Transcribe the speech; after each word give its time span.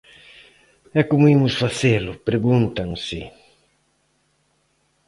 E 0.99 1.01
como 1.09 1.29
imos 1.35 1.53
facelo?, 1.63 2.13
pregúntanse. 2.29 3.19